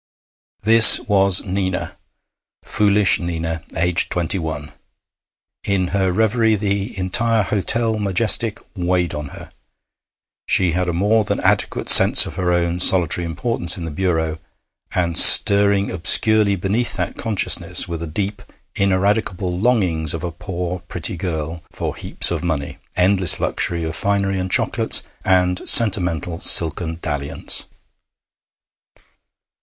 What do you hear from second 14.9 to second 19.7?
and stirring obscurely beneath that consciousness were the deep ineradicable